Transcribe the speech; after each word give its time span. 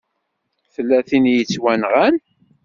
Tella 0.73 0.99
tin 1.07 1.25
i 1.31 1.33
yettwanɣan. 1.37 2.15